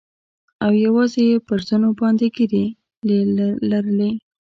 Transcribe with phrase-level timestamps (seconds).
[0.63, 2.65] او يوازې يې پر زنو باندې ږيرې
[3.71, 4.11] لرلې.